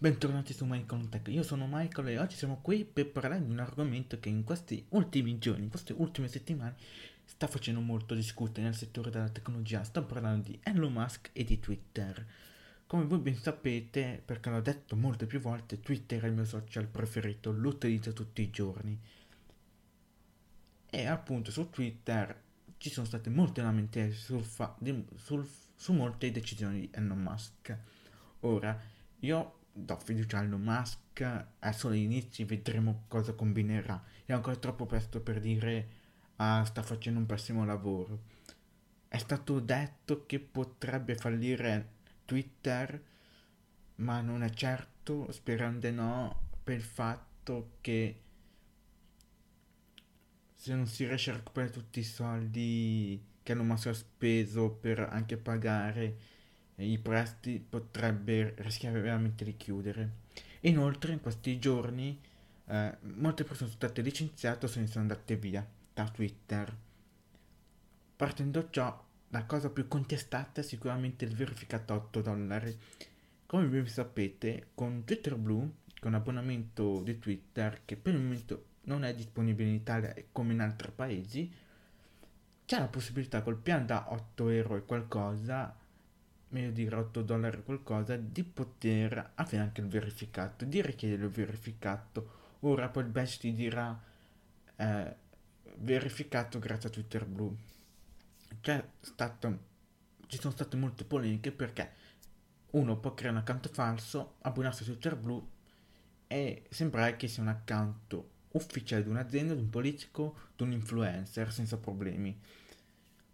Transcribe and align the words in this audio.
Bentornati 0.00 0.52
su 0.52 0.64
Michael 0.64 1.08
Tech, 1.08 1.26
io 1.26 1.42
sono 1.42 1.66
Michael 1.68 2.06
e 2.10 2.18
oggi 2.20 2.36
siamo 2.36 2.60
qui 2.62 2.84
per 2.84 3.10
parlare 3.10 3.44
di 3.44 3.50
un 3.50 3.58
argomento 3.58 4.20
che 4.20 4.28
in 4.28 4.44
questi 4.44 4.86
ultimi 4.90 5.38
giorni, 5.38 5.64
in 5.64 5.70
queste 5.70 5.92
ultime 5.92 6.28
settimane, 6.28 6.76
sta 7.24 7.48
facendo 7.48 7.80
molto 7.80 8.14
discutere 8.14 8.62
nel 8.62 8.76
settore 8.76 9.10
della 9.10 9.28
tecnologia. 9.28 9.82
Sto 9.82 10.04
parlando 10.04 10.50
di 10.50 10.60
Elon 10.62 10.92
Musk 10.92 11.30
e 11.32 11.42
di 11.42 11.58
Twitter. 11.58 12.24
Come 12.86 13.06
voi 13.06 13.18
ben 13.18 13.34
sapete, 13.34 14.22
perché 14.24 14.50
l'ho 14.50 14.60
detto 14.60 14.94
molte 14.94 15.26
più 15.26 15.40
volte, 15.40 15.80
Twitter 15.80 16.22
è 16.22 16.26
il 16.28 16.34
mio 16.34 16.44
social 16.44 16.86
preferito, 16.86 17.50
lo 17.50 17.70
utilizzo 17.70 18.12
tutti 18.12 18.40
i 18.40 18.50
giorni. 18.50 18.96
E 20.90 21.06
appunto 21.06 21.50
su 21.50 21.70
Twitter 21.70 22.40
ci 22.76 22.88
sono 22.88 23.04
state 23.04 23.30
molte 23.30 23.62
lamentele 23.62 24.12
sul 24.12 24.44
fa- 24.44 24.76
di, 24.78 25.04
sul, 25.16 25.44
su 25.74 25.92
molte 25.92 26.30
decisioni 26.30 26.82
di 26.82 26.90
Elon 26.92 27.20
Musk. 27.20 27.76
Ora, 28.42 28.80
io 29.22 29.57
do 29.84 29.96
fiducia 29.96 30.38
a 30.38 30.42
Elon 30.42 30.60
Musk, 30.60 31.46
è 31.58 31.72
solo 31.72 31.94
all'inizio, 31.94 32.46
vedremo 32.46 33.04
cosa 33.08 33.32
combinerà. 33.32 34.02
È 34.24 34.32
ancora 34.32 34.56
troppo 34.56 34.86
presto 34.86 35.20
per 35.20 35.40
dire 35.40 35.88
ah, 36.36 36.64
sta 36.64 36.82
facendo 36.82 37.18
un 37.18 37.26
pessimo 37.26 37.64
lavoro. 37.64 38.36
È 39.08 39.18
stato 39.18 39.60
detto 39.60 40.26
che 40.26 40.38
potrebbe 40.38 41.14
fallire 41.14 41.96
Twitter, 42.24 43.02
ma 43.96 44.20
non 44.20 44.42
è 44.42 44.50
certo, 44.50 45.30
sperando 45.32 45.90
no, 45.90 46.48
per 46.62 46.76
il 46.76 46.82
fatto 46.82 47.76
che 47.80 48.22
se 50.54 50.74
non 50.74 50.86
si 50.86 51.06
riesce 51.06 51.30
a 51.30 51.36
recuperare 51.36 51.72
tutti 51.72 52.00
i 52.00 52.04
soldi 52.04 53.24
che 53.42 53.52
Elon 53.52 53.66
Musk 53.66 53.86
ha 53.86 53.94
speso 53.94 54.70
per 54.70 55.00
anche 55.00 55.36
pagare 55.36 56.36
i 56.84 56.98
prestiti 56.98 57.58
potrebbe 57.58 58.54
rischiare 58.58 59.00
veramente 59.00 59.44
di 59.44 59.56
chiudere. 59.56 60.26
Inoltre 60.60 61.12
in 61.12 61.20
questi 61.20 61.58
giorni 61.58 62.20
eh, 62.66 62.96
molte 63.00 63.44
persone 63.44 63.70
sono 63.70 63.82
state 63.82 64.02
licenziate 64.02 64.66
o 64.66 64.68
se 64.68 64.80
ne 64.80 64.86
sono 64.86 65.02
andate 65.02 65.36
via 65.36 65.66
da 65.92 66.08
Twitter. 66.08 66.76
Partendo 68.16 68.68
ciò, 68.70 69.06
la 69.28 69.44
cosa 69.44 69.70
più 69.70 69.88
contestata 69.88 70.60
è 70.60 70.64
sicuramente 70.64 71.24
il 71.24 71.34
verificato 71.34 71.94
8 71.94 72.20
dollari. 72.20 72.76
Come 73.46 73.66
vi 73.66 73.88
sapete, 73.88 74.68
con 74.74 75.04
Twitter 75.04 75.36
Blue, 75.36 75.70
con 76.00 76.14
abbonamento 76.14 77.02
di 77.02 77.18
Twitter, 77.18 77.82
che 77.84 77.96
per 77.96 78.14
il 78.14 78.20
momento 78.20 78.64
non 78.82 79.04
è 79.04 79.14
disponibile 79.14 79.68
in 79.68 79.74
Italia 79.74 80.14
come 80.32 80.52
in 80.52 80.60
altri 80.60 80.92
paesi, 80.94 81.52
c'è 82.64 82.78
la 82.78 82.88
possibilità 82.88 83.42
col 83.42 83.56
piano 83.56 83.86
da 83.86 84.12
8 84.12 84.48
euro 84.48 84.76
e 84.76 84.84
qualcosa 84.84 85.74
meglio 86.50 86.70
dire 86.70 86.96
8 86.96 87.22
dollari 87.22 87.62
qualcosa, 87.62 88.16
di 88.16 88.42
poter 88.42 89.32
avere 89.34 89.62
anche 89.62 89.80
il 89.80 89.88
verificato, 89.88 90.64
di 90.64 90.80
richiedere 90.80 91.24
il 91.24 91.30
verificato. 91.30 92.36
Ora 92.60 92.88
poi 92.88 93.04
il 93.04 93.10
badge 93.10 93.38
ti 93.38 93.52
dirà 93.52 94.00
eh, 94.76 95.16
verificato 95.76 96.58
grazie 96.58 96.88
a 96.88 96.92
Twitter 96.92 97.26
Blue. 97.26 97.54
C'è 98.60 98.82
stato, 99.00 99.58
ci 100.26 100.38
sono 100.38 100.52
state 100.52 100.76
molte 100.76 101.04
polemiche 101.04 101.52
perché 101.52 101.92
uno 102.70 102.96
può 102.98 103.14
creare 103.14 103.36
un 103.36 103.42
account 103.42 103.68
falso, 103.70 104.36
abbonarsi 104.40 104.82
a 104.82 104.86
Twitter 104.86 105.16
Blue 105.16 105.42
e 106.26 106.64
sembrare 106.70 107.16
che 107.16 107.28
sia 107.28 107.42
un 107.42 107.48
account 107.48 108.22
ufficiale 108.52 109.02
di 109.02 109.08
un'azienda, 109.08 109.54
di 109.54 109.60
un 109.60 109.70
politico, 109.70 110.36
di 110.56 110.62
un 110.62 110.72
influencer 110.72 111.52
senza 111.52 111.76
problemi. 111.76 112.38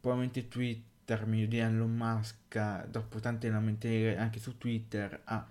Probabilmente 0.01 0.49
Twitter 0.49 0.93
termine 1.05 1.47
di 1.47 1.59
Elon 1.59 1.95
Musk, 1.95 2.87
dopo 2.87 3.21
tante 3.21 3.49
lamentele 3.49 4.17
anche 4.17 4.41
su 4.41 4.57
Twitter, 4.59 5.21
ha 5.25 5.47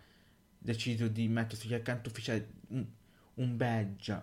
deciso 0.57 1.07
di 1.07 1.27
mettere 1.27 1.55
sugli 1.55 1.73
account 1.73 2.07
ufficiali 2.07 2.45
un, 2.69 2.85
un 3.35 3.57
badge, 3.57 4.21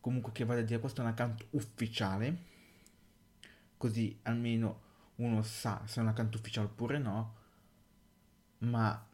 comunque 0.00 0.32
che 0.32 0.44
vada 0.44 0.60
a 0.60 0.64
dire 0.64 0.80
questo 0.80 1.00
è 1.00 1.04
un 1.04 1.10
account 1.10 1.46
ufficiale, 1.50 2.36
così 3.76 4.18
almeno 4.22 4.82
uno 5.16 5.42
sa 5.42 5.82
se 5.86 6.00
è 6.00 6.02
un 6.02 6.08
account 6.08 6.34
ufficiale 6.34 6.66
oppure 6.66 6.98
no, 6.98 7.34
ma 8.58 9.06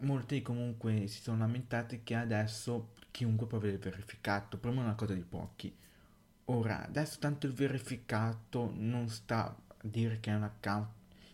molti 0.00 0.42
comunque 0.42 1.06
si 1.06 1.20
sono 1.22 1.38
lamentati 1.38 2.02
che 2.02 2.14
adesso 2.14 2.92
chiunque 3.10 3.46
può 3.46 3.58
avere 3.58 3.78
verificato, 3.78 4.58
prima 4.58 4.80
è 4.80 4.84
una 4.84 4.94
cosa 4.94 5.14
di 5.14 5.22
pochi. 5.22 5.74
Ora, 6.48 6.84
adesso 6.84 7.18
tanto 7.18 7.46
il 7.46 7.52
verificato 7.52 8.72
non 8.76 9.08
sta 9.08 9.56
dire 9.90 10.20
che 10.20 10.30
è 10.30 10.34
un 10.34 10.42
account 10.42 10.88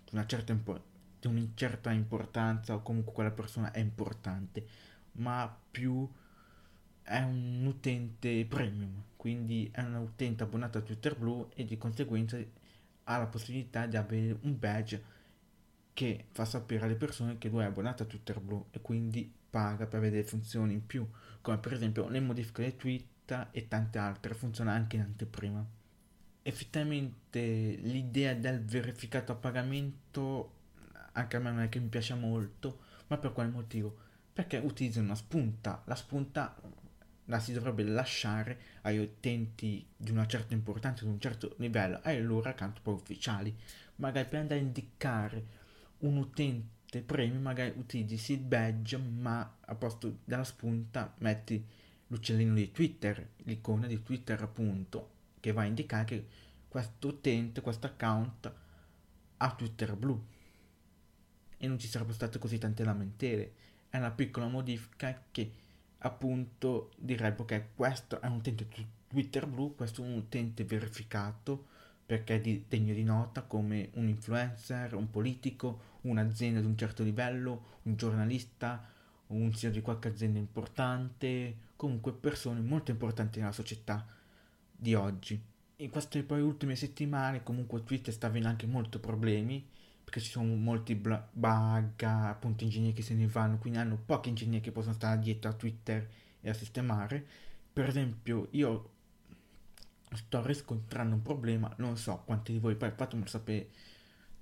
di 0.04 0.10
una 0.12 0.26
certa, 0.26 0.52
impo- 0.52 0.84
di 1.20 1.26
una 1.26 1.92
importanza 1.92 2.74
o 2.74 2.82
comunque 2.82 3.12
quella 3.12 3.30
persona 3.30 3.70
è 3.72 3.78
importante, 3.78 4.66
ma 5.12 5.54
più 5.70 6.08
è 7.02 7.20
un 7.20 7.64
utente 7.66 8.44
premium, 8.46 9.02
quindi 9.16 9.68
è 9.72 9.80
un 9.82 9.94
utente 9.96 10.42
abbonato 10.42 10.78
a 10.78 10.82
Twitter 10.82 11.16
Blue 11.16 11.48
e 11.54 11.64
di 11.64 11.76
conseguenza 11.76 12.38
ha 13.04 13.18
la 13.18 13.26
possibilità 13.26 13.86
di 13.86 13.96
avere 13.96 14.38
un 14.42 14.58
badge 14.58 15.02
che 15.92 16.26
fa 16.30 16.44
sapere 16.44 16.84
alle 16.84 16.94
persone 16.94 17.38
che 17.38 17.48
lui 17.48 17.62
è 17.62 17.66
abbonato 17.66 18.04
a 18.04 18.06
Twitter 18.06 18.40
Blue 18.40 18.64
e 18.70 18.80
quindi 18.80 19.30
paga 19.50 19.86
per 19.86 19.98
avere 19.98 20.16
delle 20.16 20.28
funzioni 20.28 20.72
in 20.72 20.86
più, 20.86 21.06
come 21.40 21.58
per 21.58 21.72
esempio 21.72 22.08
le 22.08 22.20
modifiche 22.20 22.62
dei 22.62 22.76
tweet 22.76 23.48
e 23.50 23.68
tante 23.68 23.98
altre, 23.98 24.34
funziona 24.34 24.72
anche 24.72 24.96
in 24.96 25.02
anteprima 25.02 25.64
effettivamente 26.42 27.40
l'idea 27.40 28.34
del 28.34 28.64
verificato 28.64 29.32
a 29.32 29.36
pagamento 29.36 30.60
anche 31.12 31.36
a 31.36 31.40
me 31.40 31.50
non 31.50 31.60
è 31.60 31.68
che 31.68 31.78
mi 31.78 31.88
piace 31.88 32.14
molto, 32.14 32.80
ma 33.08 33.18
per 33.18 33.32
quale 33.32 33.50
motivo? 33.50 33.96
Perché 34.32 34.56
utilizza 34.56 35.00
una 35.00 35.14
spunta, 35.14 35.82
la 35.86 35.94
spunta 35.94 36.58
la 37.26 37.38
si 37.38 37.52
dovrebbe 37.52 37.84
lasciare 37.84 38.58
agli 38.82 38.98
utenti 38.98 39.86
di 39.96 40.10
una 40.10 40.26
certa 40.26 40.54
importanza, 40.54 41.04
di 41.04 41.10
un 41.10 41.20
certo 41.20 41.54
livello, 41.58 42.00
ai 42.02 42.22
loro 42.22 42.48
account 42.48 42.80
poi 42.80 42.94
ufficiali. 42.94 43.54
Magari 43.96 44.28
per 44.28 44.40
andare 44.40 44.60
a 44.60 44.62
indicare 44.62 45.46
un 45.98 46.16
utente 46.16 47.02
premium, 47.02 47.42
magari 47.42 47.72
utilizzi 47.76 48.32
il 48.32 48.40
badge, 48.40 48.96
ma 48.96 49.58
a 49.60 49.74
posto 49.74 50.18
della 50.24 50.44
spunta 50.44 51.14
metti 51.18 51.64
l'uccellino 52.08 52.54
di 52.54 52.70
Twitter, 52.72 53.30
l'icona 53.44 53.86
di 53.86 54.02
Twitter 54.02 54.42
appunto, 54.42 55.11
che 55.42 55.50
va 55.50 55.62
a 55.62 55.64
indicare 55.64 56.04
che 56.04 56.26
questo 56.68 57.08
utente, 57.08 57.62
questo 57.62 57.88
account 57.88 58.52
ha 59.38 59.54
Twitter 59.56 59.96
blu 59.96 60.24
e 61.58 61.66
non 61.66 61.80
ci 61.80 61.88
sarebbero 61.88 62.14
state 62.14 62.38
così 62.38 62.58
tante 62.58 62.84
lamentele. 62.84 63.52
È 63.88 63.98
una 63.98 64.12
piccola 64.12 64.46
modifica 64.46 65.24
che 65.32 65.52
appunto 65.98 66.92
direbbe 66.96 67.44
che 67.44 67.70
questo 67.74 68.20
è 68.20 68.26
un 68.28 68.36
utente 68.36 68.68
Twitter 69.08 69.48
blu, 69.48 69.74
questo 69.74 70.04
è 70.04 70.06
un 70.06 70.14
utente 70.14 70.62
verificato 70.62 71.66
perché 72.06 72.36
è 72.36 72.40
di, 72.40 72.64
degno 72.68 72.94
di 72.94 73.02
nota 73.02 73.42
come 73.42 73.90
un 73.94 74.06
influencer, 74.06 74.94
un 74.94 75.10
politico, 75.10 75.98
un'azienda 76.02 76.60
di 76.60 76.66
un 76.66 76.78
certo 76.78 77.02
livello, 77.02 77.80
un 77.82 77.96
giornalista, 77.96 78.80
un 79.26 79.52
CEO 79.52 79.72
di 79.72 79.80
qualche 79.80 80.06
azienda 80.06 80.38
importante, 80.38 81.56
comunque 81.74 82.12
persone 82.12 82.60
molto 82.60 82.92
importanti 82.92 83.40
nella 83.40 83.50
società 83.50 84.20
di 84.82 84.94
oggi. 84.94 85.40
In 85.76 85.90
queste 85.90 86.24
poi 86.24 86.40
ultime 86.40 86.74
settimane 86.74 87.44
comunque 87.44 87.84
Twitter 87.84 88.12
sta 88.12 88.26
avendo 88.26 88.48
anche 88.48 88.66
molti 88.66 88.98
problemi 88.98 89.64
perché 90.02 90.20
ci 90.20 90.30
sono 90.30 90.54
molti 90.56 90.96
bug, 90.96 92.02
appunto 92.02 92.64
ingegneri 92.64 92.92
che 92.92 93.02
se 93.02 93.14
ne 93.14 93.28
vanno, 93.28 93.58
quindi 93.58 93.78
hanno 93.78 93.96
pochi 94.04 94.28
ingegneri 94.28 94.60
che 94.60 94.72
possono 94.72 94.94
stare 94.94 95.20
dietro 95.20 95.50
a 95.50 95.54
Twitter 95.54 96.10
e 96.40 96.50
a 96.50 96.52
sistemare. 96.52 97.24
Per 97.72 97.88
esempio 97.88 98.48
io 98.50 98.90
sto 100.12 100.44
riscontrando 100.44 101.14
un 101.14 101.22
problema, 101.22 101.72
non 101.78 101.96
so 101.96 102.22
quanti 102.24 102.52
di 102.52 102.58
voi, 102.58 102.74
poi 102.74 102.90
fatemelo 102.90 103.28
sapere 103.28 103.68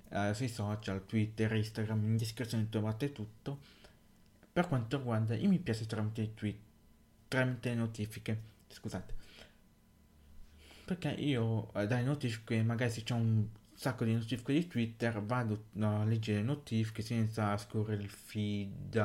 eh, 0.09 0.33
sui 0.33 0.49
social, 0.49 1.05
Twitter, 1.05 1.53
Instagram, 1.53 2.03
in 2.03 2.17
descrizione 2.17 2.67
trovate 2.67 3.11
tutto. 3.11 3.59
Per 4.51 4.67
quanto 4.67 4.97
riguarda 4.97 5.35
i 5.35 5.47
mi 5.47 5.59
piace 5.59 5.85
tramite 5.85 6.33
tweet, 6.33 6.57
tramite 7.27 7.75
notifiche, 7.75 8.41
scusate 8.67 9.21
perché 10.91 11.21
io 11.21 11.71
eh, 11.73 11.87
dalle 11.87 12.03
notifiche, 12.03 12.61
magari 12.63 12.91
se 12.91 13.03
c'è 13.03 13.13
un 13.13 13.47
sacco 13.73 14.03
di 14.03 14.13
notifiche 14.13 14.51
di 14.51 14.67
Twitter, 14.67 15.21
vado 15.23 15.67
a 15.79 16.03
leggere 16.03 16.39
le 16.39 16.43
notifiche 16.43 17.01
senza 17.01 17.55
scorrere 17.55 18.01
il 18.01 18.09
feed 18.09 18.95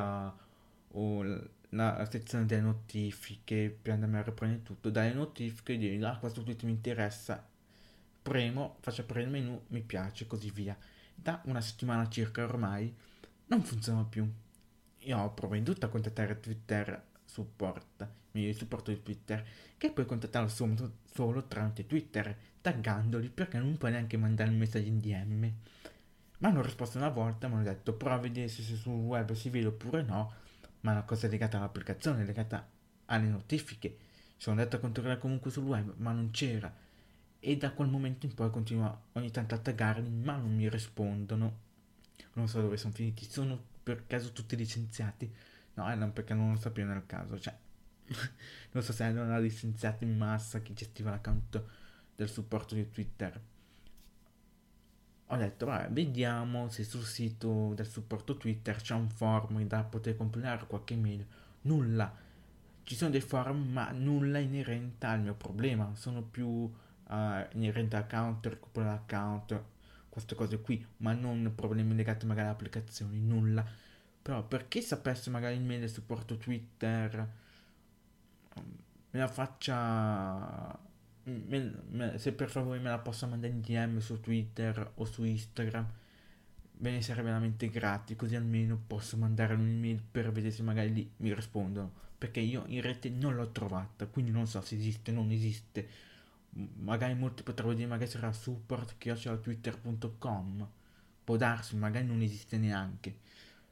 o 0.91 1.23
la, 1.69 2.07
sezione 2.09 2.45
delle 2.45 2.61
notifiche 2.61 3.75
per 3.81 3.93
andare 3.93 4.17
a 4.17 4.23
riprendere 4.23 4.63
tutto. 4.63 4.89
Dalle 4.89 5.13
notifiche 5.13 5.77
di 5.77 6.03
ah, 6.03 6.17
questo 6.17 6.43
tweet 6.43 6.63
mi 6.63 6.71
interessa, 6.71 7.47
premo, 8.21 8.75
faccio 8.81 9.01
aprire 9.01 9.23
il 9.23 9.29
menu, 9.29 9.61
mi 9.67 9.81
piace, 9.81 10.27
così 10.27 10.51
via. 10.51 10.77
Da 11.15 11.41
una 11.45 11.61
settimana 11.61 12.09
circa 12.09 12.43
ormai 12.43 12.93
non 13.45 13.63
funziona 13.63 14.03
più. 14.03 14.29
Io 14.99 15.17
ho 15.17 15.33
provato 15.33 15.73
a 15.79 15.87
contattare 15.87 16.37
Twitter 16.41 17.01
support, 17.27 18.07
il 18.31 18.55
supporto 18.55 18.91
di 18.91 19.03
Twitter, 19.03 19.45
che 19.77 19.91
puoi 19.91 20.05
contattarlo 20.05 20.47
solo, 20.47 20.93
solo 21.13 21.43
tramite 21.45 21.85
Twitter, 21.85 22.35
taggandoli 22.61 23.29
perché 23.29 23.59
non 23.59 23.77
puoi 23.77 23.91
neanche 23.91 24.17
mandare 24.17 24.49
un 24.49 24.57
messaggio 24.57 24.87
in 24.87 24.99
DM. 24.99 25.39
Mi 26.39 26.47
hanno 26.47 26.61
risposto 26.61 26.97
una 26.97 27.09
volta, 27.09 27.47
mi 27.47 27.55
hanno 27.55 27.63
detto 27.63 27.93
prova 27.93 28.15
a 28.15 28.19
vedere 28.19 28.47
se 28.47 28.61
sul 28.61 28.93
web 28.93 29.33
si 29.33 29.49
vede 29.49 29.67
oppure 29.67 30.01
no, 30.03 30.33
ma 30.81 30.91
è 30.91 30.93
una 30.93 31.03
cosa 31.03 31.27
legata 31.27 31.57
all'applicazione, 31.57 32.25
legata 32.25 32.67
alle 33.05 33.27
notifiche. 33.27 33.97
Sono 34.37 34.57
andato 34.57 34.77
a 34.77 34.79
controllare 34.79 35.19
comunque 35.19 35.51
sul 35.51 35.63
web, 35.63 35.93
ma 35.97 36.11
non 36.11 36.31
c'era. 36.31 36.71
E 37.39 37.57
da 37.57 37.71
quel 37.71 37.87
momento 37.87 38.25
in 38.25 38.33
poi 38.33 38.49
continua 38.51 38.99
ogni 39.13 39.31
tanto 39.31 39.55
a 39.55 39.57
taggarli, 39.57 40.09
ma 40.09 40.35
non 40.35 40.55
mi 40.55 40.69
rispondono. 40.69 41.65
Non 42.33 42.47
so 42.47 42.61
dove 42.61 42.77
sono 42.77 42.93
finiti. 42.93 43.25
Sono 43.27 43.59
per 43.81 44.05
caso 44.05 44.31
tutti 44.31 44.55
licenziati? 44.55 45.33
No, 45.77 45.93
non 45.93 46.11
perché 46.11 46.33
non 46.33 46.53
lo 46.53 46.57
sapevo 46.57 46.91
nel 46.91 47.05
caso. 47.05 47.39
Cioè, 47.39 47.55
non 48.71 48.83
so 48.83 48.91
se 48.91 49.05
erano 49.05 49.39
licenziati 49.39 50.03
in 50.05 50.17
massa 50.17 50.59
chi 50.59 50.73
gestiva 50.73 51.11
l'account 51.11 51.63
del 52.15 52.29
supporto 52.29 52.73
di 52.73 52.89
Twitter. 52.89 53.39
Ho 55.29 55.35
detto, 55.35 55.65
vabbè, 55.65 55.89
vediamo 55.91 56.69
se 56.69 56.83
sul 56.83 57.03
sito 57.03 57.73
del 57.75 57.87
supporto 57.87 58.37
Twitter 58.37 58.77
c'è 58.77 58.95
un 58.95 59.09
forum 59.09 59.61
da 59.67 59.83
poter 59.83 60.15
compilare 60.15 60.65
qualche 60.65 60.95
mail. 60.95 61.25
Nulla. 61.61 62.25
Ci 62.83 62.95
sono 62.95 63.11
dei 63.11 63.21
forum, 63.21 63.71
ma 63.71 63.91
nulla 63.91 64.39
inerente 64.39 65.05
al 65.05 65.21
mio 65.21 65.35
problema. 65.35 65.91
Sono 65.95 66.23
più 66.23 66.47
uh, 66.47 66.71
inerente 67.51 67.97
all'account, 67.97 68.45
recupero 68.47 68.87
l'account, 68.87 69.61
queste 70.09 70.33
cose 70.33 70.61
qui, 70.61 70.83
ma 70.97 71.13
non 71.13 71.51
problemi 71.53 71.93
legati 71.93 72.25
magari 72.25 72.47
alle 72.47 72.55
applicazioni, 72.55 73.19
nulla. 73.19 73.65
Però 74.27 74.43
per 74.43 74.67
chi 74.67 74.81
sapesse 74.81 75.29
magari 75.29 75.55
il 75.55 75.61
mail 75.61 75.79
del 75.79 75.89
supporto 75.89 76.35
Twitter, 76.35 77.15
me 79.11 79.19
la 79.19 79.27
faccia 79.29 80.77
me, 81.23 81.73
me, 81.91 82.17
se 82.17 82.33
per 82.33 82.49
favore 82.49 82.79
me 82.79 82.89
la 82.89 82.99
possa 82.99 83.25
mandare 83.25 83.53
in 83.53 83.61
DM 83.61 83.99
su 83.99 84.19
Twitter 84.19 84.91
o 84.95 85.05
su 85.05 85.23
Instagram 85.23 85.89
ve 86.79 86.91
ne 86.91 87.01
sarei 87.01 87.23
veramente 87.23 87.69
grati 87.69 88.17
così 88.17 88.35
almeno 88.35 88.77
posso 88.85 89.15
mandare 89.15 89.53
un'email 89.53 90.03
per 90.11 90.29
vedere 90.33 90.53
se 90.53 90.61
magari 90.61 90.91
lì 90.91 91.09
mi 91.19 91.33
rispondono. 91.33 91.89
Perché 92.17 92.41
io 92.41 92.65
in 92.67 92.81
rete 92.81 93.09
non 93.09 93.33
l'ho 93.33 93.49
trovata 93.53 94.07
quindi 94.07 94.31
non 94.31 94.45
so 94.45 94.59
se 94.59 94.75
esiste 94.75 95.11
o 95.11 95.13
non 95.13 95.31
esiste. 95.31 95.87
Magari 96.49 97.13
molti 97.13 97.43
potrebbero 97.43 97.77
dire 97.77 97.87
magari 97.87 98.11
sarà 98.11 98.33
support 98.33 98.97
twitter.com 98.97 100.69
può 101.23 101.37
darsi 101.37 101.77
magari 101.77 102.05
non 102.05 102.19
esiste 102.21 102.57
neanche 102.57 103.19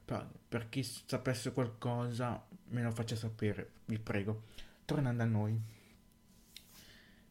per 0.06 0.68
chi 0.68 0.82
sapesse 0.82 1.52
qualcosa 1.52 2.42
me 2.68 2.82
lo 2.82 2.90
faccia 2.92 3.16
sapere 3.16 3.70
vi 3.86 3.98
prego 3.98 4.42
tornando 4.84 5.22
a 5.22 5.26
noi 5.26 5.60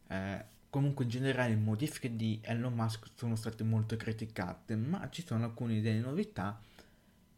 eh, 0.07 0.45
comunque 0.75 1.05
in 1.05 1.09
generale 1.09 1.49
le 1.49 1.55
modifiche 1.55 2.15
di 2.17 2.39
Elon 2.41 2.73
Musk 2.73 3.07
sono 3.15 3.37
state 3.37 3.63
molto 3.63 3.95
criticate, 3.95 4.75
ma 4.75 5.07
ci 5.09 5.25
sono 5.25 5.45
alcune 5.45 5.79
delle 5.79 5.99
novità 5.99 6.59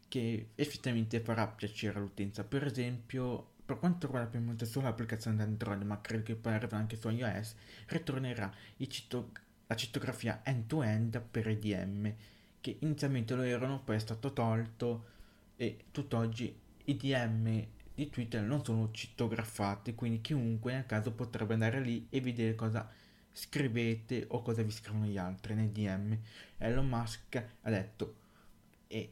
che 0.07 0.49
effettivamente 0.55 1.19
farà 1.19 1.47
piacere 1.47 1.99
all'utenza. 1.99 2.43
Per 2.43 2.65
esempio, 2.65 3.51
per 3.63 3.77
quanto 3.77 4.07
riguarda 4.07 4.29
prima 4.29 4.55
solo 4.65 4.87
l'applicazione 4.87 5.43
Android, 5.43 5.83
ma 5.83 6.01
credo 6.01 6.23
che 6.23 6.35
poi 6.35 6.53
arriverà 6.53 6.77
anche 6.77 6.95
su 6.95 7.09
iOS, 7.09 7.55
ritornerà 7.87 8.51
cito- 8.87 9.31
la 9.67 9.75
cittografia 9.75 10.41
end-to-end 10.43 11.21
per 11.21 11.47
EDM, 11.47 12.11
che 12.59 12.77
inizialmente 12.79 13.35
lo 13.35 13.43
erano, 13.43 13.81
poi 13.83 13.97
è 13.97 13.99
stato 13.99 14.33
tolto 14.33 15.15
e 15.57 15.85
tutt'oggi 15.91 16.55
i 16.85 16.95
DM 16.95 17.65
di 17.93 18.09
Twitter 18.09 18.43
non 18.43 18.63
sono 18.63 18.91
cittografati, 18.91 19.95
quindi 19.95 20.21
chiunque 20.21 20.73
nel 20.73 20.85
caso 20.85 21.11
potrebbe 21.11 21.53
andare 21.53 21.81
lì 21.81 22.07
e 22.09 22.21
vedere 22.21 22.55
cosa 22.55 22.87
scrivete 23.31 24.25
o 24.29 24.41
cosa 24.41 24.61
vi 24.61 24.71
scrivono 24.71 25.05
gli 25.05 25.17
altri 25.17 25.55
nei 25.55 25.71
DM. 25.71 26.17
Elon 26.57 26.87
Musk 26.87 27.43
ha 27.61 27.69
detto 27.69 28.15
e 28.87 29.11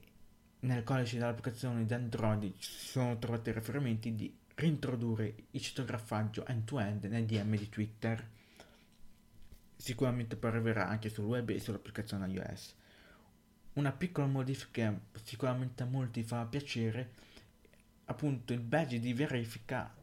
nel 0.62 0.84
codice 0.84 1.18
dell'applicazione 1.18 1.86
di 1.86 1.94
Android 1.94 2.54
ci 2.58 2.72
sono 2.72 3.18
trovati 3.18 3.52
riferimenti 3.52 4.16
di 4.16 4.34
reintrodurre 4.56 5.36
il 5.52 5.62
citografaggio 5.62 6.46
end-to-end 6.46 7.06
nel 7.06 7.26
DM 7.26 7.58
di 7.58 7.70
Twitter. 7.70 8.28
Sicuramente 9.76 10.36
poi 10.36 10.52
arriverà 10.52 10.88
anche 10.88 11.10
sul 11.10 11.26
web 11.26 11.50
e 11.50 11.60
sull'applicazione 11.60 12.28
iOS. 12.30 12.76
Una 13.76 13.92
piccola 13.92 14.26
modifica 14.26 14.98
sicuramente 15.22 15.84
a 15.84 15.86
molti 15.86 16.24
fa 16.24 16.46
piacere 16.46 17.12
appunto 18.06 18.54
il 18.54 18.62
badge 18.62 19.00
di 19.00 19.14
verifica 19.14 19.94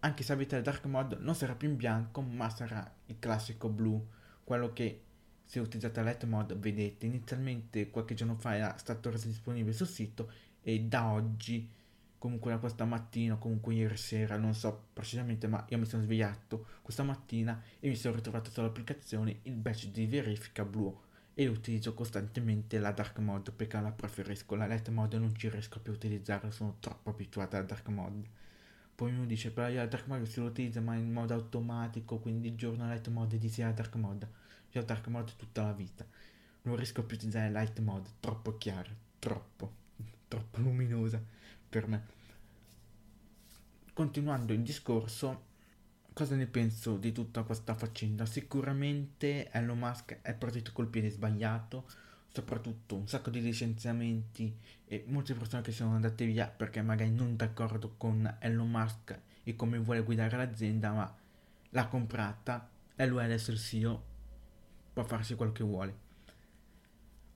anche 0.00 0.22
se 0.24 0.32
avete 0.32 0.56
il 0.56 0.62
dark 0.62 0.86
mode 0.86 1.16
non 1.20 1.36
sarà 1.36 1.54
più 1.54 1.68
in 1.68 1.76
bianco 1.76 2.20
ma 2.20 2.50
sarà 2.50 2.92
il 3.06 3.16
classico 3.20 3.68
blu 3.68 4.04
quello 4.42 4.72
che 4.72 5.02
se 5.44 5.60
utilizzate 5.60 6.02
light 6.02 6.24
mode 6.24 6.56
vedete. 6.56 7.06
Inizialmente 7.06 7.90
qualche 7.90 8.14
giorno 8.14 8.34
fa 8.34 8.56
era 8.56 8.76
stato 8.76 9.08
reso 9.08 9.28
disponibile 9.28 9.72
sul 9.72 9.86
sito 9.86 10.32
e 10.60 10.80
da 10.80 11.06
oggi 11.06 11.70
comunque 12.18 12.50
da 12.50 12.58
questa 12.58 12.84
mattina 12.84 13.36
comunque 13.36 13.74
ieri 13.74 13.96
sera 13.96 14.36
non 14.36 14.52
so 14.52 14.86
precisamente 14.92 15.46
ma 15.46 15.64
io 15.68 15.78
mi 15.78 15.84
sono 15.84 16.02
svegliato 16.02 16.66
questa 16.82 17.04
mattina 17.04 17.62
e 17.78 17.88
mi 17.88 17.94
sono 17.94 18.16
ritrovato 18.16 18.50
sull'applicazione 18.50 19.38
il 19.42 19.54
badge 19.54 19.92
di 19.92 20.06
verifica 20.06 20.64
blu 20.64 21.04
e 21.38 21.48
utilizzo 21.48 21.92
costantemente 21.92 22.78
la 22.78 22.92
dark 22.92 23.18
mode 23.18 23.50
perché 23.50 23.78
la 23.78 23.92
preferisco, 23.92 24.54
la 24.54 24.66
light 24.66 24.88
mode 24.88 25.18
non 25.18 25.36
ci 25.36 25.50
riesco 25.50 25.78
più 25.80 25.92
a 25.92 25.94
utilizzare, 25.94 26.50
sono 26.50 26.76
troppo 26.80 27.10
abituata 27.10 27.58
alla 27.58 27.66
dark 27.66 27.88
mode. 27.88 28.26
Poi 28.94 29.12
uno 29.12 29.26
dice, 29.26 29.50
però 29.50 29.68
la 29.68 29.84
dark 29.84 30.06
mode 30.06 30.24
si 30.24 30.40
utilizza 30.40 30.80
ma 30.80 30.94
in 30.94 31.12
modo 31.12 31.34
automatico, 31.34 32.16
quindi 32.20 32.48
di 32.48 32.56
giorno 32.56 32.86
light 32.86 33.08
mode 33.08 33.36
di 33.36 33.50
sera 33.50 33.70
dark 33.72 33.94
mode. 33.96 34.26
Io 34.70 34.80
ho 34.80 34.84
dark 34.84 35.08
mode 35.08 35.32
tutta 35.36 35.64
la 35.64 35.74
vita. 35.74 36.06
Non 36.62 36.74
riesco 36.74 37.02
più 37.02 37.16
a 37.16 37.18
utilizzare 37.18 37.50
light 37.50 37.80
mode, 37.80 38.08
troppo 38.18 38.56
chiara, 38.56 38.90
troppo, 39.18 39.72
troppo 40.28 40.60
luminosa 40.60 41.22
per 41.68 41.86
me. 41.86 42.02
Continuando 43.92 44.54
il 44.54 44.62
discorso, 44.62 45.42
Cosa 46.16 46.34
ne 46.34 46.46
penso 46.46 46.96
di 46.96 47.12
tutta 47.12 47.42
questa 47.42 47.74
faccenda? 47.74 48.24
Sicuramente 48.24 49.50
Elon 49.50 49.78
Musk 49.78 50.22
è 50.22 50.32
partito 50.32 50.72
col 50.72 50.88
piede 50.88 51.10
sbagliato, 51.10 51.86
soprattutto 52.32 52.96
un 52.96 53.06
sacco 53.06 53.28
di 53.28 53.42
licenziamenti 53.42 54.56
e 54.86 55.04
molte 55.08 55.34
persone 55.34 55.60
che 55.60 55.72
sono 55.72 55.94
andate 55.94 56.24
via 56.24 56.48
perché 56.48 56.80
magari 56.80 57.10
non 57.10 57.36
d'accordo 57.36 57.96
con 57.98 58.34
Elon 58.40 58.70
Musk 58.70 59.20
e 59.42 59.54
come 59.56 59.76
vuole 59.76 60.04
guidare 60.04 60.38
l'azienda, 60.38 60.92
ma 60.92 61.16
l'ha 61.68 61.86
comprata 61.86 62.66
e 62.96 63.06
lui 63.06 63.22
adesso 63.22 63.50
il 63.50 63.58
CEO 63.58 64.02
può 64.94 65.04
farsi 65.04 65.34
quello 65.34 65.52
che 65.52 65.64
vuole. 65.64 65.98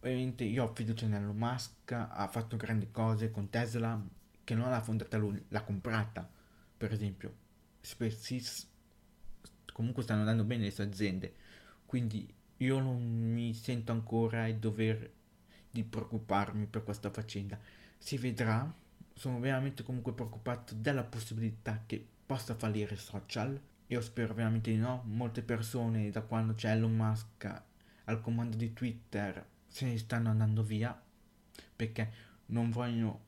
Ovviamente 0.01 0.45
io 0.45 0.65
ho 0.65 0.75
fiducia 0.75 1.05
in 1.05 1.13
Elon 1.13 1.37
Musk, 1.37 1.93
ha 1.93 2.29
fatto 2.33 2.57
grandi 2.57 2.91
cose 2.91 3.31
con 3.31 3.51
Tesla, 3.51 4.03
che 4.43 4.55
non 4.55 4.71
l'ha 4.71 4.81
fondata 4.81 5.19
lui, 5.19 5.45
l'ha 5.49 5.65
comprata. 5.65 6.27
Per 6.79 6.91
esempio, 6.91 7.35
SpaceX 7.83 8.69
comunque 9.73 10.03
stanno 10.03 10.21
andando 10.21 10.45
bene 10.45 10.65
le 10.65 10.71
sue 10.71 10.85
aziende, 10.85 11.35
quindi 11.87 12.33
io 12.59 12.79
non 12.79 13.33
mi 13.33 13.55
sento 13.55 13.93
ancora 13.93 14.47
il 14.47 14.57
dovere 14.57 15.13
di 15.71 15.83
preoccuparmi 15.85 16.67
per 16.67 16.85
questa 16.85 17.11
faccenda. 17.11 17.59
Si 17.97 18.19
vedrà, 18.19 18.73
sono 19.15 19.41
veramente 19.41 19.83
comunque 19.83 20.13
preoccupato 20.13 20.75
della 20.75 21.05
possibilità 21.05 21.83
che 21.87 22.05
possa 22.27 22.55
fallire 22.55 22.97
social. 22.97 23.59
Io 23.87 24.01
spero 24.01 24.35
veramente 24.35 24.71
di 24.71 24.77
no. 24.77 25.03
Molte 25.07 25.43
persone 25.43 26.11
da 26.11 26.23
quando 26.23 26.55
c'è 26.55 26.71
Elon 26.73 26.95
Musk 26.95 27.63
al 28.05 28.21
comando 28.21 28.57
di 28.57 28.73
Twitter 28.73 29.45
se 29.67 29.87
ne 29.87 29.99
stanno 29.99 30.31
andando 30.31 30.63
via 30.63 31.01
perché 31.77 32.13
non 32.47 32.71
vogliono 32.71 33.21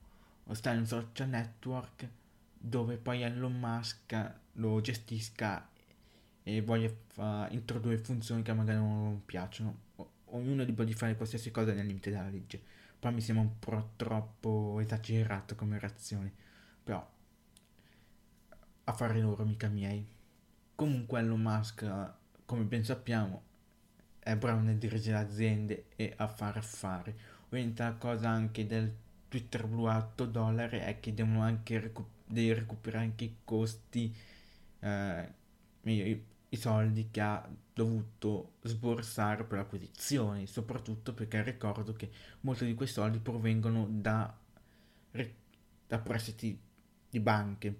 stare 0.51 0.77
in 0.77 0.83
un 0.83 0.89
social 0.89 1.29
network 1.29 2.09
dove 2.59 2.97
poi 2.97 3.23
Elon 3.23 3.59
Musk 3.59 4.35
lo 4.55 4.81
gestisca 4.81 5.69
e 6.45 6.61
voglia 6.63 6.91
fa, 7.09 7.49
introdurre 7.51 7.99
funzioni 7.99 8.43
che 8.43 8.53
magari 8.53 8.79
non 8.79 9.23
piacciono. 9.25 9.77
O, 9.97 10.11
ognuno 10.27 10.63
è 10.63 10.65
libero 10.65 10.85
di 10.85 10.95
fare 10.95 11.17
qualsiasi 11.17 11.51
cosa 11.51 11.73
nel 11.73 11.87
limite 11.87 12.11
della 12.11 12.29
legge. 12.29 12.61
Poi 12.99 13.13
mi 13.13 13.21
sembra 13.21 13.45
un 13.45 13.59
po' 13.59 13.91
troppo 13.97 14.79
esagerato 14.81 15.55
come 15.55 15.79
reazione. 15.79 16.33
Però 16.85 17.09
a 18.85 18.93
fare 18.93 19.21
loro 19.21 19.45
mica 19.45 19.69
miei. 19.69 20.05
Comunque 20.75 21.21
Elon 21.21 21.41
Musk, 21.41 21.85
come 22.45 22.65
ben 22.65 22.85
sappiamo, 22.85 23.43
è 24.19 24.37
bravo 24.37 24.61
nel 24.61 24.79
dirigere 24.79 25.19
aziende 25.19 25.87
e 25.97 26.15
a 26.17 26.27
fare 26.29 26.59
affari. 26.59 27.15
La 27.49 27.93
cosa 27.99 28.31
anche 28.31 28.67
del 28.67 28.93
Twitter 29.29 29.67
blu 29.67 29.85
a 29.85 29.99
8 29.99 30.25
dollari 30.27 30.79
è 30.79 30.99
che 31.01 31.13
devono 31.13 31.43
anche 31.43 31.79
recu- 31.79 32.07
recuperare 32.29 33.05
anche 33.05 33.25
i 33.25 33.37
costi 33.45 34.15
eh, 34.81 35.33
i 36.53 36.57
soldi 36.57 37.09
che 37.11 37.21
ha 37.21 37.49
dovuto 37.73 38.53
sborsare 38.63 39.45
per 39.45 39.59
l'acquisizione, 39.59 40.47
soprattutto 40.47 41.15
perché 41.15 41.43
ricordo 41.43 41.95
che 41.95 42.11
molti 42.41 42.67
di 42.67 42.75
quei 42.75 42.89
soldi 42.89 43.19
provengono 43.19 43.87
da, 43.89 44.35
da 45.87 45.99
prestiti 45.99 46.59
di 47.09 47.21
banche 47.21 47.79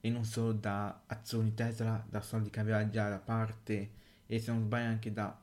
e 0.00 0.10
non 0.10 0.24
solo 0.24 0.52
da 0.52 1.02
azioni 1.06 1.54
Tesla, 1.54 2.04
da 2.08 2.20
soldi 2.20 2.50
che 2.50 2.60
aveva 2.60 2.88
già 2.90 3.08
da 3.08 3.18
parte 3.18 3.90
e 4.26 4.38
se 4.38 4.52
non 4.52 4.62
sbaglio 4.64 4.88
anche 4.88 5.12
da 5.12 5.38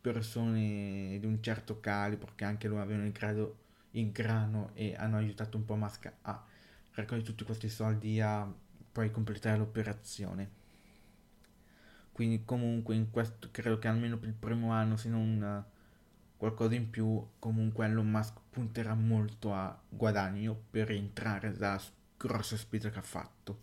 persone 0.00 1.18
di 1.20 1.26
un 1.26 1.42
certo 1.42 1.80
calibro 1.80 2.32
che 2.34 2.44
anche 2.44 2.66
loro 2.66 2.80
avevano 2.80 3.06
il 3.06 3.12
grado 3.12 3.66
il 3.92 4.10
grano 4.12 4.70
e 4.74 4.94
hanno 4.96 5.16
aiutato 5.16 5.56
un 5.56 5.64
po' 5.64 5.74
Musk 5.74 6.12
a 6.22 6.44
raccogliere 6.92 7.26
tutti 7.26 7.44
questi 7.44 7.68
soldi 7.68 8.20
a 8.20 8.50
poi 8.92 9.10
completare 9.10 9.58
l'operazione. 9.58 10.50
Quindi 12.18 12.42
comunque 12.44 12.96
in 12.96 13.12
questo 13.12 13.46
credo 13.52 13.78
che 13.78 13.86
almeno 13.86 14.18
per 14.18 14.28
il 14.28 14.34
primo 14.34 14.72
anno, 14.72 14.96
se 14.96 15.08
non 15.08 15.64
qualcosa 16.36 16.74
in 16.74 16.90
più, 16.90 17.24
comunque 17.38 17.86
Elon 17.86 18.10
Musk 18.10 18.38
punterà 18.50 18.92
molto 18.94 19.54
a 19.54 19.80
guadagno 19.88 20.60
per 20.68 20.90
entrare 20.90 21.52
dalla 21.52 21.80
grossa 22.16 22.56
spesa 22.56 22.90
che 22.90 22.98
ha 22.98 23.02
fatto. 23.02 23.60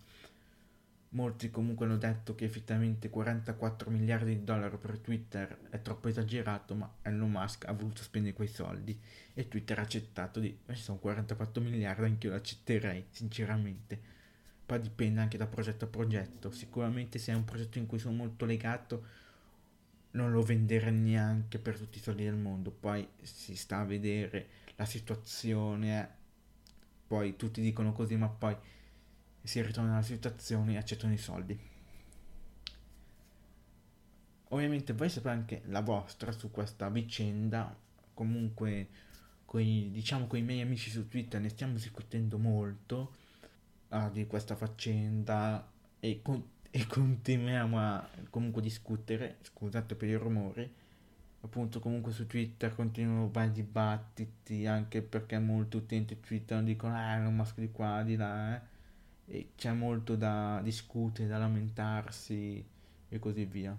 Molti 1.09 1.51
comunque 1.51 1.85
hanno 1.85 1.97
detto 1.97 2.33
che 2.33 2.45
effettivamente 2.45 3.09
44 3.09 3.89
miliardi 3.89 4.38
di 4.38 4.45
dollari 4.45 4.77
per 4.77 5.00
Twitter 5.00 5.67
è 5.69 5.81
troppo 5.81 6.07
esagerato, 6.07 6.75
ma 6.75 6.89
Elon 7.01 7.29
Musk 7.29 7.67
ha 7.67 7.74
voluto 7.74 8.03
spendere 8.03 8.33
quei 8.33 8.47
soldi 8.47 8.97
e 9.33 9.50
Twitter 9.50 9.79
ha 9.79 9.81
accettato 9.81 10.39
di... 10.39 10.57
ci 10.67 10.75
sono 10.75 10.97
44 11.00 11.62
miliardi, 11.62 12.05
anche 12.05 12.27
io 12.27 12.31
lo 12.31 12.39
accetterei, 12.39 13.03
sinceramente. 13.09 14.14
Poi 14.65 14.79
dipende 14.81 15.22
anche 15.22 15.38
da 15.38 15.45
progetto 15.45 15.86
a 15.86 15.88
progetto. 15.88 16.51
Sicuramente 16.51 17.19
se 17.19 17.31
è 17.31 17.36
un 17.36 17.45
progetto 17.45 17.77
in 17.77 17.86
cui 17.86 18.00
sono 18.00 18.15
molto 18.15 18.45
legato, 18.45 19.05
non 20.12 20.31
lo 20.31 20.41
venderei 20.41 20.93
neanche 20.93 21.60
per 21.60 21.77
tutti 21.77 21.98
i 21.98 22.01
soldi 22.01 22.24
del 22.24 22.36
mondo. 22.36 22.72
Poi 22.72 23.07
si 23.22 23.55
sta 23.55 23.79
a 23.79 23.86
vedere 23.86 24.48
la 24.75 24.86
situazione, 24.86 26.10
poi 27.07 27.36
tutti 27.36 27.62
dicono 27.62 27.93
così, 27.93 28.15
ma 28.15 28.27
poi 28.27 28.55
si 29.43 29.62
ritorna 29.62 29.93
alla 29.93 30.01
situazione 30.01 30.74
e 30.74 30.77
accettano 30.77 31.13
i 31.13 31.17
soldi. 31.17 31.60
Ovviamente 34.50 34.93
voi 34.93 35.10
sapete 35.10 35.36
anche 35.36 35.62
la 35.65 35.81
vostra 35.81 36.31
su 36.31 36.50
questa 36.50 36.89
vicenda, 36.89 37.75
comunque 38.13 38.88
coi, 39.45 39.89
diciamo 39.91 40.27
con 40.27 40.39
i 40.39 40.43
miei 40.43 40.62
amici 40.62 40.89
su 40.89 41.07
Twitter 41.07 41.39
ne 41.39 41.50
stiamo 41.50 41.74
discutendo 41.74 42.38
molto 42.38 43.15
uh, 43.89 44.11
di 44.11 44.27
questa 44.27 44.55
faccenda 44.55 45.67
e, 45.99 46.21
con, 46.21 46.43
e 46.69 46.85
continuiamo 46.87 47.79
a 47.79 48.07
comunque 48.29 48.61
discutere, 48.61 49.37
scusate 49.41 49.95
per 49.95 50.09
il 50.09 50.19
rumore, 50.19 50.71
appunto 51.41 51.79
comunque 51.79 52.11
su 52.11 52.27
Twitter 52.27 52.73
continuano 52.73 53.29
vari 53.31 53.51
dibattiti 53.51 54.65
anche 54.65 55.01
perché 55.01 55.39
molti 55.39 55.77
utenti 55.77 56.19
Twitter 56.19 56.61
dicono 56.63 56.95
ah 56.95 57.17
non 57.17 57.35
maschio 57.35 57.61
di 57.61 57.71
qua, 57.71 58.03
di 58.03 58.15
là, 58.15 58.55
eh 58.55 58.73
e 59.27 59.51
c'è 59.55 59.71
molto 59.71 60.15
da 60.15 60.59
discutere, 60.63 61.27
da 61.27 61.37
lamentarsi 61.37 62.63
e 63.09 63.19
così 63.19 63.45
via. 63.45 63.77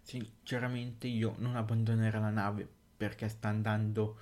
Sinceramente 0.00 1.06
io 1.06 1.34
non 1.38 1.56
abbandonerò 1.56 2.18
la 2.20 2.30
nave 2.30 2.68
perché 2.96 3.28
sta 3.28 3.48
andando 3.48 4.18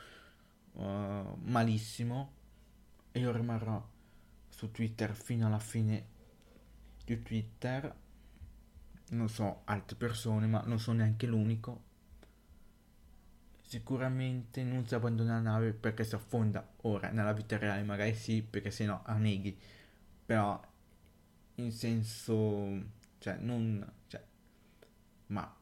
uh, 0.72 1.36
malissimo 1.42 2.38
io 3.20 3.32
rimarrò 3.32 3.82
su 4.48 4.70
Twitter 4.70 5.14
fino 5.14 5.46
alla 5.46 5.58
fine 5.58 6.06
di 7.04 7.22
Twitter. 7.22 7.94
Non 9.10 9.28
so 9.28 9.62
altre 9.64 9.96
persone, 9.96 10.46
ma 10.46 10.62
non 10.66 10.78
sono 10.78 10.98
neanche 10.98 11.26
l'unico 11.26 11.88
Sicuramente 13.70 14.64
non 14.64 14.84
si 14.84 14.96
abbandona 14.96 15.34
la 15.34 15.40
nave 15.42 15.72
perché 15.72 16.02
si 16.02 16.16
affonda. 16.16 16.68
Ora, 16.78 17.10
nella 17.10 17.32
vita 17.32 17.56
reale 17.56 17.84
magari 17.84 18.16
sì, 18.16 18.42
perché 18.42 18.72
sennò 18.72 19.00
anneghi. 19.04 19.56
Però, 20.26 20.60
in 21.54 21.70
senso... 21.70 22.82
Cioè, 23.18 23.36
non... 23.36 23.88
Cioè, 24.08 24.20
ma... 25.26 25.56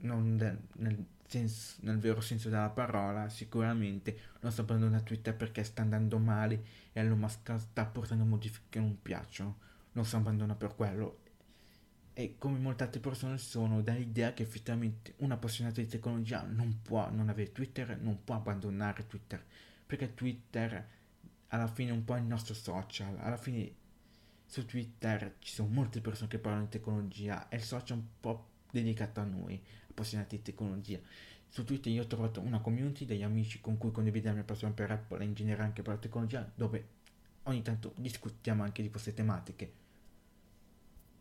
Non 0.00 0.34
nel, 0.34 1.06
senso, 1.28 1.76
nel 1.80 1.98
vero 1.98 2.20
senso 2.20 2.48
della 2.48 2.70
parola, 2.70 3.28
sicuramente 3.28 4.18
non 4.40 4.50
si 4.50 4.60
abbandona 4.60 5.00
Twitter 5.00 5.36
perché 5.36 5.62
sta 5.62 5.82
andando 5.82 6.18
male 6.18 6.64
e 6.92 7.02
Musk 7.02 7.56
sta 7.58 7.84
portando 7.84 8.24
modifiche 8.24 8.66
che 8.70 8.80
non 8.80 9.00
piacciono. 9.00 9.58
Non 9.92 10.04
si 10.04 10.16
abbandona 10.16 10.54
per 10.54 10.74
quello. 10.74 11.20
E 12.14 12.34
come 12.38 12.58
molte 12.58 12.82
altre 12.82 13.00
persone 13.00 13.38
sono 13.38 13.80
dall'idea 13.80 14.32
che 14.32 14.42
effettivamente 14.42 15.14
un 15.18 15.30
appassionato 15.30 15.80
di 15.80 15.86
tecnologia 15.86 16.42
non 16.42 16.80
può 16.82 17.08
non 17.10 17.28
avere 17.28 17.52
Twitter, 17.52 17.96
non 18.00 18.24
può 18.24 18.34
abbandonare 18.34 19.06
Twitter, 19.06 19.44
perché 19.86 20.14
Twitter 20.14 20.88
alla 21.48 21.68
fine 21.68 21.90
è 21.90 21.92
un 21.92 22.04
po' 22.04 22.16
il 22.16 22.24
nostro 22.24 22.54
social, 22.54 23.16
alla 23.20 23.36
fine 23.36 23.72
su 24.46 24.64
Twitter 24.64 25.36
ci 25.38 25.52
sono 25.52 25.68
molte 25.68 26.00
persone 26.00 26.28
che 26.28 26.38
parlano 26.38 26.64
di 26.64 26.70
tecnologia, 26.70 27.48
è 27.48 27.54
il 27.54 27.62
social 27.62 27.98
un 27.98 28.04
po' 28.18 28.48
dedicato 28.70 29.20
a 29.20 29.24
noi, 29.24 29.62
appassionati 29.98 30.36
di 30.36 30.42
tecnologia. 30.42 31.00
Su 31.48 31.64
Twitter 31.64 31.92
io 31.92 32.02
ho 32.02 32.06
trovato 32.06 32.40
una 32.40 32.60
community 32.60 33.04
degli 33.04 33.22
amici 33.22 33.60
con 33.60 33.78
cui 33.78 33.90
condividiamo 33.90 34.36
la 34.36 34.42
mia 34.42 34.52
passione 34.52 34.74
per 34.74 34.90
Apple 34.90 35.22
e 35.22 35.24
in 35.24 35.34
generale 35.34 35.64
anche 35.64 35.82
per 35.82 35.94
la 35.94 36.00
tecnologia, 36.00 36.50
dove 36.54 36.86
ogni 37.44 37.62
tanto 37.62 37.92
discutiamo 37.96 38.62
anche 38.62 38.82
di 38.82 38.90
queste 38.90 39.14
tematiche. 39.14 39.86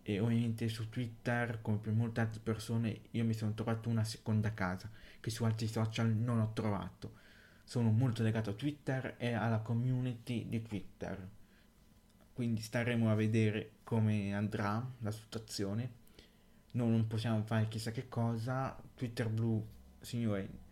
E 0.03 0.19
ovviamente 0.19 0.69
su 0.69 0.89
Twitter 0.89 1.59
come 1.61 1.77
per 1.77 1.93
molte 1.93 2.21
altre 2.21 2.39
persone 2.41 3.01
io 3.11 3.25
mi 3.25 3.33
sono 3.33 3.53
trovato 3.53 3.89
una 3.89 4.03
seconda 4.03 4.53
casa 4.53 4.89
che 5.19 5.29
su 5.29 5.43
altri 5.43 5.67
social 5.67 6.09
non 6.09 6.39
ho 6.39 6.51
trovato. 6.53 7.25
Sono 7.63 7.91
molto 7.91 8.23
legato 8.23 8.51
a 8.51 8.53
Twitter 8.53 9.15
e 9.17 9.33
alla 9.33 9.59
community 9.59 10.47
di 10.47 10.61
Twitter. 10.61 11.27
Quindi 12.33 12.61
staremo 12.61 13.11
a 13.11 13.15
vedere 13.15 13.71
come 13.83 14.33
andrà 14.33 14.85
la 14.99 15.11
situazione 15.11 16.05
noi 16.71 16.89
non 16.89 17.07
possiamo 17.07 17.43
fare 17.43 17.67
chissà 17.67 17.91
che 17.91 18.07
cosa 18.07 18.77
Twitter 18.95 19.29
Blue 19.29 19.61
signore 19.99 20.65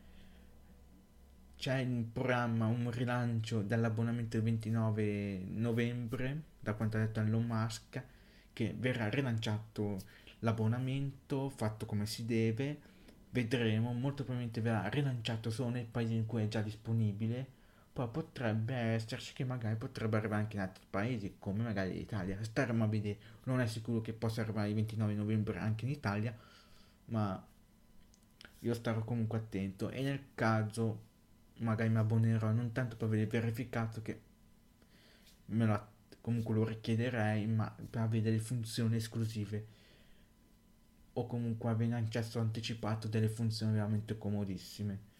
c'è 1.57 1.77
in 1.77 2.11
programma 2.11 2.67
un 2.67 2.91
rilancio 2.91 3.61
dell'abbonamento 3.61 4.37
il 4.37 4.43
29 4.43 5.45
novembre 5.51 6.41
da 6.59 6.73
quanto 6.73 6.97
ha 6.97 6.99
detto 6.99 7.21
Elon 7.21 7.45
Musk 7.45 8.03
che 8.53 8.75
verrà 8.77 9.09
rilanciato 9.09 9.99
l'abbonamento 10.39 11.49
fatto 11.49 11.85
come 11.85 12.05
si 12.05 12.25
deve. 12.25 12.93
Vedremo 13.29 13.91
molto 13.91 14.23
probabilmente 14.23 14.61
verrà 14.61 14.87
rilanciato 14.87 15.49
solo 15.49 15.69
nei 15.69 15.83
paesi 15.83 16.15
in 16.15 16.25
cui 16.25 16.43
è 16.43 16.47
già 16.47 16.61
disponibile 16.61 17.47
poi 17.95 18.09
potrebbe 18.09 18.73
esserci 18.75 19.31
che 19.31 19.45
magari 19.45 19.77
potrebbe 19.77 20.17
arrivare 20.17 20.41
anche 20.41 20.57
in 20.57 20.63
altri 20.63 20.83
paesi 20.89 21.37
come 21.39 21.63
magari 21.63 21.93
l'Italia. 21.93 22.37
Staremo 22.43 22.83
a 22.83 22.87
vedere 22.87 23.17
non 23.43 23.61
è 23.61 23.67
sicuro 23.67 24.01
che 24.01 24.11
possa 24.11 24.41
arrivare 24.41 24.67
il 24.67 24.75
29 24.75 25.13
novembre 25.13 25.59
anche 25.59 25.85
in 25.85 25.91
Italia 25.91 26.37
ma 27.05 27.41
io 28.59 28.73
starò 28.73 29.01
comunque 29.05 29.37
attento. 29.37 29.89
E 29.89 30.01
nel 30.01 30.19
caso 30.35 31.03
magari 31.59 31.89
mi 31.89 31.97
abbonerò 31.99 32.51
non 32.51 32.73
tanto 32.73 32.97
per 32.97 33.07
vedere 33.07 33.29
verificato 33.29 34.01
che 34.01 34.19
me 35.45 35.65
lo 35.65 35.87
comunque 36.19 36.53
lo 36.53 36.65
richiederei, 36.65 37.47
ma 37.47 37.73
per 37.89 38.01
avere 38.01 38.23
delle 38.23 38.39
funzioni 38.39 38.97
esclusive. 38.97 39.67
O 41.13 41.27
comunque 41.27 41.69
avere 41.69 41.93
accesso 41.93 42.39
anticipato 42.39 43.07
delle 43.07 43.29
funzioni 43.29 43.71
veramente 43.71 44.17
comodissime. 44.17 45.13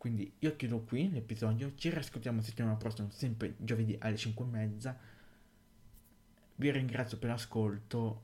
Quindi 0.00 0.32
io 0.38 0.56
chiudo 0.56 0.80
qui 0.80 1.10
l'episodio, 1.10 1.74
ci 1.74 1.90
riscontriamo 1.90 2.40
settimana 2.40 2.74
prossima, 2.74 3.10
sempre 3.10 3.54
giovedì 3.58 3.98
alle 4.00 4.16
5 4.16 4.46
e 4.46 4.48
mezza. 4.48 4.98
Vi 6.54 6.70
ringrazio 6.70 7.18
per 7.18 7.28
l'ascolto. 7.28 8.22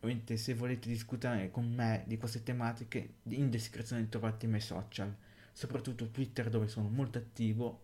Ovviamente 0.00 0.36
se 0.36 0.52
volete 0.52 0.86
discutere 0.86 1.50
con 1.50 1.72
me 1.72 2.04
di 2.06 2.18
queste 2.18 2.42
tematiche, 2.42 3.14
in 3.28 3.48
descrizione 3.48 4.06
trovate 4.10 4.44
i 4.44 4.50
miei 4.50 4.60
social, 4.60 5.16
soprattutto 5.50 6.10
Twitter 6.10 6.50
dove 6.50 6.68
sono 6.68 6.90
molto 6.90 7.16
attivo. 7.16 7.80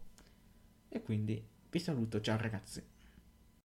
E 0.90 1.00
quindi 1.00 1.42
vi 1.70 1.78
saluto, 1.78 2.20
ciao 2.20 2.36
ragazzi. 2.36 2.99